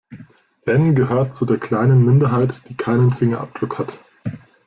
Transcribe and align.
Ben 0.65 0.95
gehört 0.95 1.35
zu 1.35 1.45
der 1.45 1.59
kleinen 1.59 2.03
Minderheit, 2.03 2.63
die 2.67 2.73
keinen 2.75 3.11
Fingerabdruck 3.11 3.77
hat. 3.77 3.93